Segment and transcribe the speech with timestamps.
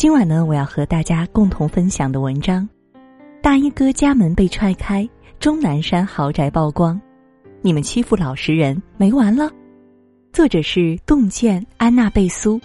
[0.00, 2.66] 今晚呢，我要和大家共同分享的文章，
[3.42, 5.06] 《大衣哥家门被踹开，
[5.38, 6.98] 钟南山豪宅曝光，
[7.60, 9.44] 你们欺负老实人没完了。》
[10.32, 12.58] 作者是洞见安娜贝苏。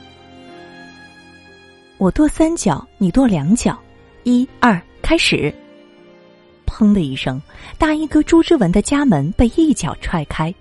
[1.97, 3.77] 我跺三脚，你跺两脚，
[4.23, 5.53] 一二，开始。
[6.65, 7.41] 砰的一声，
[7.77, 10.55] 大衣哥朱之文的家门被一脚踹开。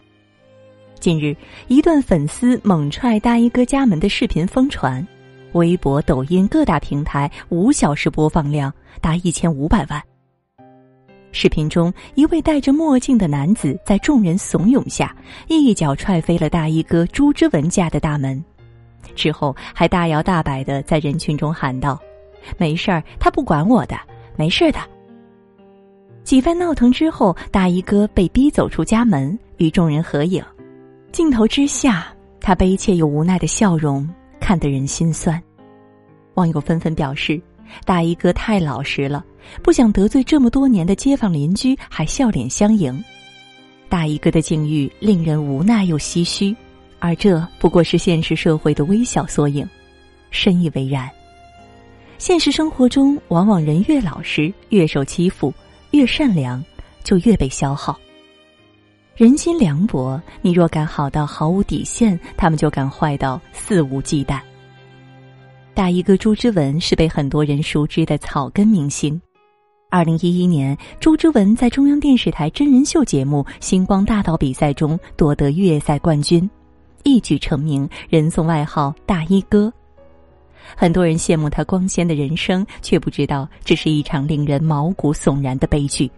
[0.98, 1.36] 近日，
[1.68, 5.06] 一段粉丝猛踹大衣哥家门的视频疯传。
[5.54, 10.00] 微博、抖音各大平台五小时播放量达一千五百万。
[11.32, 15.14] 视频中，一位戴着墨镜的男子在众人怂恿下，
[15.48, 18.42] 一脚踹飞了大衣哥朱之文家的大门，
[19.16, 21.98] 之后还大摇大摆的在人群中喊道
[22.56, 23.96] ：“没事儿，他不管我的，
[24.36, 24.78] 没事的。”
[26.22, 30.42] 几番闹腾之后，大衣哥被逼走出家门，与众人合影。
[31.10, 32.06] 镜头之下，
[32.40, 34.08] 他悲切又无奈的笑容。
[34.40, 35.42] 看得人心酸，
[36.34, 37.40] 网友纷纷表示
[37.84, 39.24] ：“大衣哥太老实了，
[39.62, 43.02] 不想得罪这么多年的街坊邻居，还笑脸相迎。”
[43.88, 46.54] 大衣哥的境遇令人无奈又唏嘘，
[46.98, 49.68] 而这不过是现实社会的微小缩影，
[50.30, 51.08] 深以为然。
[52.18, 55.52] 现实生活中，往往人越老实，越受欺负；
[55.92, 56.62] 越善良，
[57.02, 57.98] 就越被消耗。
[59.16, 64.40] 人心凉薄，你若敢好到毫无底线，他们就敢坏到肆无忌惮。
[65.72, 69.20] 大衣哥朱之文是被很多人熟知的草根明星。
[69.88, 76.50] 二零一一年，朱之文在中央电视台真人秀节目《星光大道》比赛中夺得月赛冠军，
[77.04, 79.72] 一举成名，人送外号“大衣哥”。
[80.76, 86.10] 很多人羡慕他光鲜的人生，却不知道这是一场令人毛骨悚然的悲剧。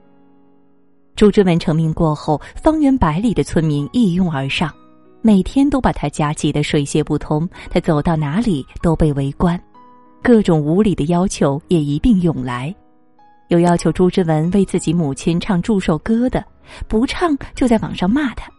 [1.16, 4.70] 朱之文成名过后，方圆百里的村民一拥而上，
[5.22, 7.48] 每天都把他家挤得水泄不通。
[7.70, 9.58] 他走到哪里都被围观，
[10.22, 12.72] 各种无理的要求也一并涌来。
[13.48, 16.44] 有要求朱之文为自己母亲唱祝寿歌的，
[16.86, 18.50] 不唱就在网上骂他；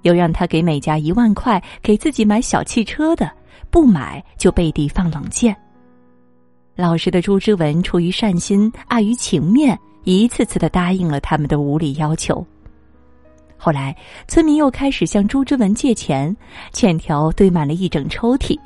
[0.00, 3.30] 有让他给每家一万块给自己买小汽车的，
[3.70, 5.54] 不买就背地放冷箭。
[6.76, 9.78] 老实的朱之文出于善心，碍于情面。
[10.04, 12.46] 一次次的答应了他们的无理要求。
[13.56, 13.96] 后来，
[14.28, 16.34] 村民又开始向朱之文借钱，
[16.72, 18.58] 欠条堆满了一整抽屉，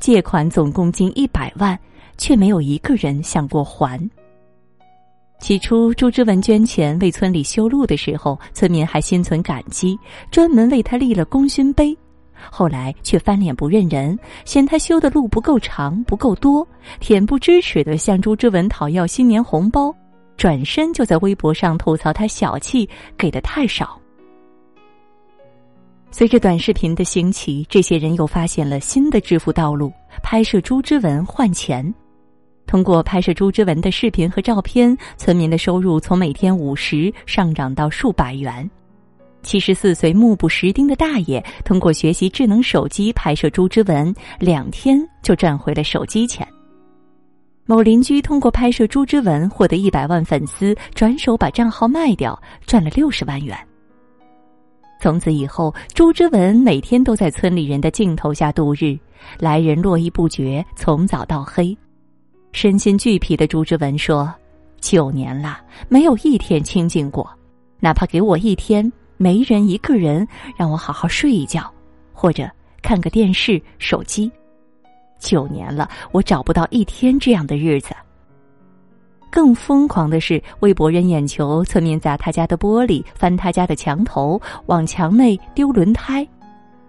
[0.00, 1.78] 借款总共近一百万，
[2.16, 4.00] 却没有一个人想过还。
[5.38, 9.98] 起初，朱之文捐钱为村里修路的时候，村民还心存感激，
[10.30, 11.94] 专门为他立了功勋碑。
[12.50, 16.66] 后来却翻脸不认人，嫌他修的路不够长、不够多，
[17.02, 19.94] 恬不知耻的向朱之文讨要新年红包。
[20.36, 24.00] 转身就在微博上吐槽他小气，给的太少。
[26.10, 29.92] 随着短视频的兴起，这些人又发现了新的致富道路：
[30.22, 31.94] 拍摄朱之文换钱。
[32.66, 38.68] 通过拍摄朱之文的视频和照片，村民的收入从每天五十上涨到数百元。
[39.42, 46.46] 七十四岁目不识丁的大爷，通过学习智能手机拍摄朱之文，两天就赚回了手机钱。
[47.68, 53.58] 某邻居通过拍摄朱之文获得一百万粉丝，转手把账号卖掉，赚了六十万元。
[55.00, 58.96] 从此以后，朱之文每天都在村里人的镜头下度日，
[59.40, 61.76] 来人络绎不绝，从早到黑。
[62.52, 64.32] 身心俱疲的朱之文说
[64.80, 67.28] ：“九年了，没有一天清静过，
[67.80, 70.26] 哪怕给我一天，没人一个人，
[70.56, 71.68] 让我好好睡一觉，
[72.12, 72.48] 或者
[72.80, 74.30] 看个电视、手机。”
[75.18, 77.94] 九年了，我找不到一天这样的日子。
[79.30, 86.26] 更疯狂的是，为博人眼球，村民砸他家的玻璃，翻他家的墙头，往墙内丢轮胎。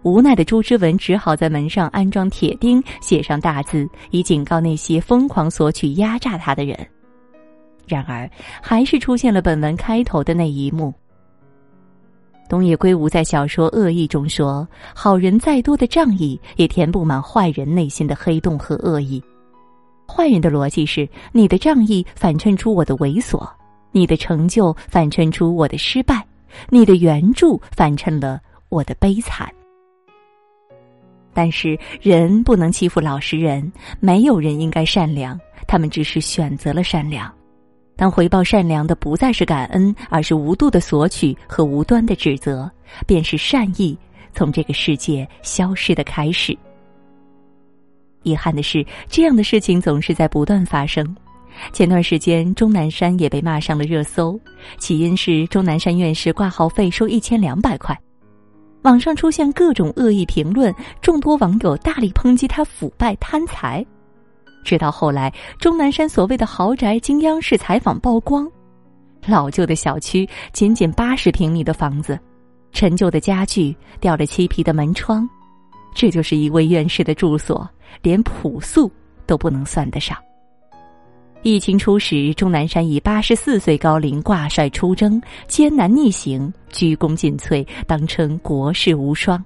[0.03, 6.77] 无奈的朱之文只好在门上安装铁钉，写上大字，以警告那些疯狂索取、压榨他的人。
[7.85, 8.29] 然而，
[8.61, 10.93] 还是出现了本文开头的那一幕。
[12.49, 19.21] 东野圭吾在小说《恶意》中说：“好人再多的仗义，也填不满坏人内心的黑洞和恶意。
[20.07, 23.45] 坏人的逻辑是：你的仗义反衬出我的猥琐，
[23.91, 26.25] 你的成就反衬出我的失败，
[26.69, 28.39] 你的援助反衬了
[28.69, 29.51] 我的悲惨。
[31.33, 33.69] 但是人不能欺负老实人，
[33.99, 35.37] 没有人应该善良，
[35.67, 37.31] 他们只是选择了善良。”
[37.97, 42.69] 当回报善良的不再是感恩，而是无度的索取和无端的指责，
[43.07, 43.97] 便是善意
[44.33, 46.55] 从这个世界消失的开始。
[48.21, 51.15] 遗憾的是，这样的事情总是在不断发生。
[51.73, 54.39] 前段时间，钟南山也被骂上了热搜，
[54.77, 57.99] 起因是钟南山院士挂号费收一千两百块，
[58.83, 60.71] 网上出现各种恶意评论，
[61.01, 63.83] 众多网友大力抨击他腐败贪财。
[64.63, 68.49] 直到后来，钟南山所谓的豪宅经央视采访曝光，
[69.25, 72.19] 老旧的小区，仅仅八十平米的房子，
[72.71, 75.27] 陈旧的家具，掉了漆皮的门窗，
[75.95, 77.67] 这就是一位院士的住所，
[78.01, 78.91] 连朴素
[79.25, 80.17] 都不能算得上。
[81.43, 89.41] 疫情初时，钟南山以八十四岁高龄挂帅出征，艰难逆行，鞠躬尽瘁，当称国士无双。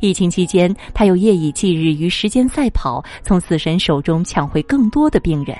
[0.00, 5.56] 疫情期间，他又夜以继日于时间赛跑，从死神手中抢回更多的病人。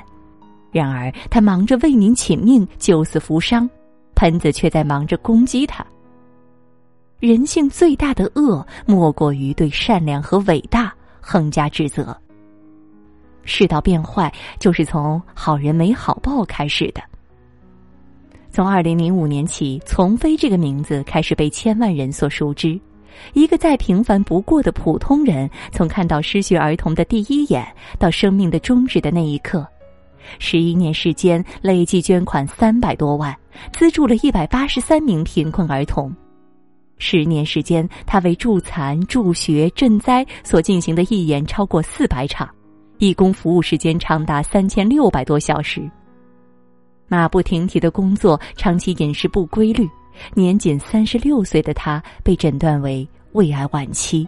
[0.71, 3.69] 然而，他忙着为民请命、救死扶伤，
[4.15, 5.85] 喷子却在忙着攻击他。
[7.21, 12.17] 人性最大的恶，莫过于对善良和伟大横加指责。
[13.45, 17.03] 世道变坏，就是从“好人没好报”开始的。
[18.51, 22.81] 从二零零五年起，丛飞这个名字开始被千万人所熟知。
[23.33, 27.67] 一个再平凡不过的普通人，从看到失学儿童的第一眼
[27.99, 29.67] 到生命的终止的那一刻，
[30.39, 33.37] 十一年时间累计捐款三百多万，
[33.73, 36.15] 资助了一百八十三名贫困儿童。
[36.99, 42.49] 十年时间，他为助残、助学、赈灾所进行的义演超过四百场，
[42.99, 45.91] 义工服务时间长达三千六百多小时。
[47.09, 49.89] 马不停蹄的工作，长期饮食不规律。
[50.35, 54.27] 年仅三十六岁的他被诊断为胃癌晚期，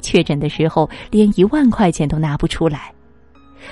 [0.00, 2.92] 确诊的时候连一万块钱都拿不出来。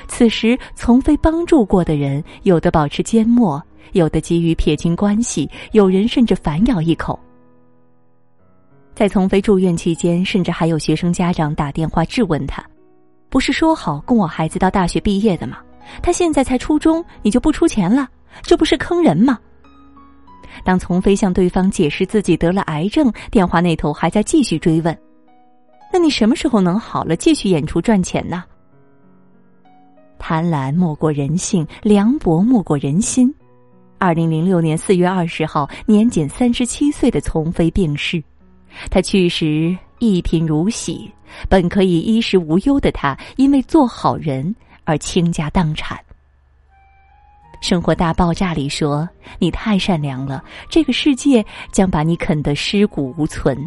[0.07, 3.63] 此时从非帮助过的人，有的保持缄默，
[3.93, 7.19] 有的急于撇清关系，有人甚至反咬一口。
[8.95, 12.63] 在从飞住院期间，甚至还有学生家长打电话质问他
[13.31, 15.59] ：“不是说好供我孩子到大学毕业的吗？
[16.03, 18.09] 他现在才初中，你就不出钱了？
[18.43, 19.39] 这不是坑人吗？”
[20.65, 24.97] 当丛飞向对方解释自己得了癌症，电话那头还在继续追问
[25.93, 28.45] ：“那你什么时候能好了，继续演出赚钱呢？”
[30.19, 33.33] 贪婪莫过人性，凉薄莫过人心。
[33.99, 38.23] 二零零六年四月二十号，年仅三十七岁的丛飞病逝。
[38.91, 41.11] 他去时一贫如洗，
[41.49, 44.55] 本可以衣食无忧的他，因为做好人
[44.85, 45.99] 而倾家荡产。
[47.61, 49.09] 《生活大爆炸》里说
[49.39, 53.59] ：“你太善良了，这个世界将把你啃得尸骨无存。”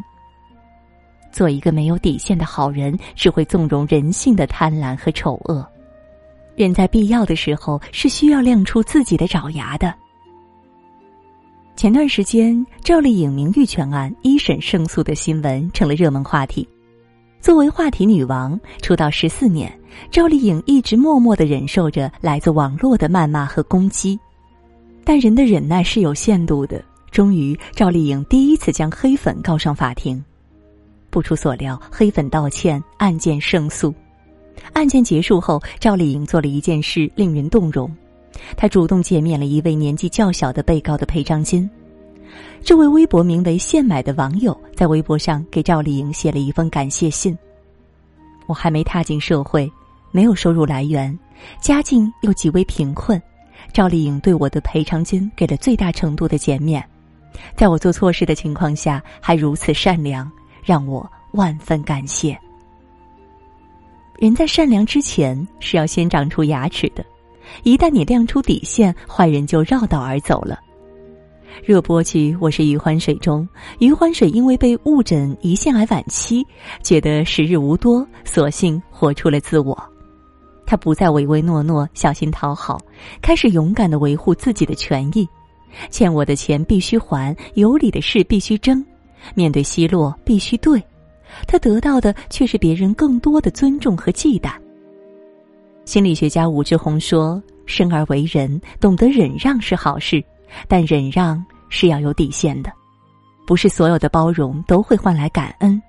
[1.31, 5.65] 做一个没有底线的好人，只会纵容人性的贪婪和丑恶。
[6.55, 9.93] 人在必要的时候是需要亮出自己的爪牙的。
[11.77, 16.67] 前段时间，赵丽颖名誉权案一审胜诉的新闻成了热门话题。
[17.39, 19.71] 作为话题女王，出道十四年，
[20.09, 24.19] 赵丽颖一直默默的忍受着来自网络的谩骂和攻击。
[25.03, 26.83] 但人的忍耐是有限度的。
[27.11, 30.23] 终于，赵丽颖第一次将黑粉告上法庭。
[31.09, 33.93] 不出所料，黑粉道歉，案件胜诉。
[34.71, 37.93] 案件结束后，赵丽颖做了一件事令人动容，
[38.55, 41.69] 她主动减免了一位年纪较小的被告的赔偿金。
[42.63, 47.37] 这位微博名为“现买”的网友在微博上给赵丽颖写了一封感谢信。
[48.45, 49.69] 我还没踏进社会，
[50.11, 51.17] 没有收入来源，
[51.59, 53.21] 家境又极为贫困，
[53.73, 56.83] 赵丽颖对我的赔偿金给了最大程度的减免，
[57.55, 60.29] 在我做错事的情况下还如此善良，
[60.63, 62.37] 让我万分感谢。
[64.17, 67.03] 人在善良之前是要先长出牙齿的，
[67.63, 70.59] 一旦你亮出底线，坏人就绕道而走了。
[71.65, 73.47] 热播剧《我是余欢水》中，
[73.79, 76.45] 余欢水因为被误诊胰腺癌晚期，
[76.81, 79.90] 觉得时日无多，索性活出了自我。
[80.71, 82.79] 他不再唯唯诺诺、小心讨好，
[83.21, 85.27] 开始勇敢的维护自己的权益。
[85.89, 88.81] 欠我的钱必须还，有理的事必须争，
[89.35, 90.81] 面对奚落必须对。
[91.45, 94.53] 他得到的却是别人更多的尊重和忌惮。
[95.83, 100.23] 心理学家武志红说：“生而为人，懂得忍让是好事。”
[100.69, 102.71] 但忍让是要有底线的，
[103.45, 105.81] 不是所有的包容都会换来感恩，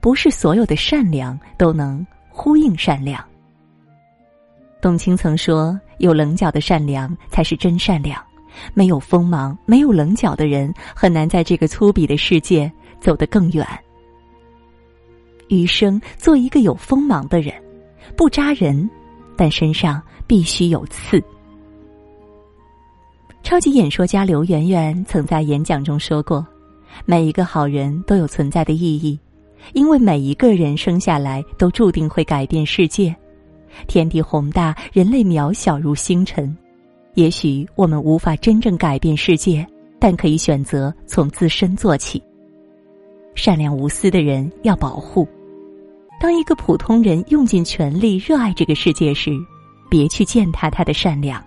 [0.00, 3.22] 不是所有的善良都能呼应善良。
[4.80, 8.18] 董卿曾说：“有棱角的善良才是真善良，
[8.72, 13.66] 没有锋芒、没有棱角的人，很难在这个粗鄙的世界走得更远。”
[15.48, 17.52] 余生做一个有锋芒的人，
[18.16, 18.88] 不扎人，
[19.36, 21.22] 但身上必须有刺。
[23.42, 26.46] 超级演说家刘媛媛曾在演讲中说过
[27.04, 29.18] ：“每一个好人都有存在的意义，
[29.74, 33.14] 因为每一个人生下来都注定会改变世界。
[33.86, 36.56] 天地宏大，人类渺小如星辰。
[37.14, 39.66] 也许我们无法真正改变世界，
[39.98, 42.22] 但可以选择从自身做起。
[43.34, 45.26] 善良无私的人要保护。
[46.20, 49.30] 当一个普通人用尽全力热爱这个世界时，
[49.88, 51.42] 别去践踏他的善良。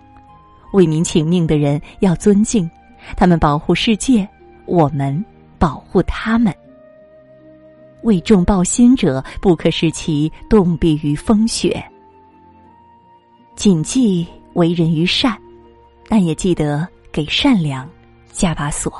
[0.72, 2.68] 为民请命的人要尊敬，
[3.16, 4.28] 他们保护世界，
[4.66, 5.24] 我们
[5.58, 6.52] 保护他们。
[8.02, 11.82] 为众抱薪者，不可使其冻毙于风雪。
[13.56, 15.36] 谨记为人于善，
[16.08, 17.88] 但也记得给善良
[18.32, 18.92] 加把锁。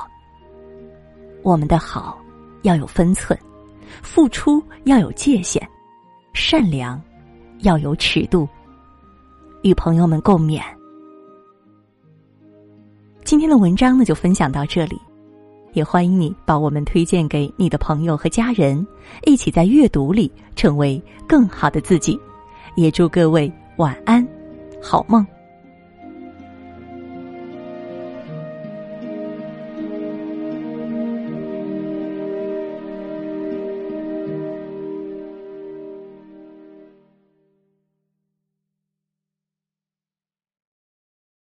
[1.43, 2.17] 我们的好
[2.63, 3.37] 要有分寸，
[4.01, 5.61] 付出要有界限，
[6.33, 6.99] 善良
[7.59, 8.47] 要有尺度。
[9.61, 10.61] 与朋友们共勉。
[13.23, 14.99] 今天的文章呢，就分享到这里，
[15.73, 18.85] 也欢迎你把我们推荐给你的朋友和家人，
[19.25, 22.19] 一起在阅读里成为更好的自己。
[22.75, 24.25] 也祝各位晚安，
[24.85, 25.34] 好梦。